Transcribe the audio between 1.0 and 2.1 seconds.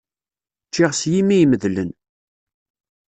yimi imedlen.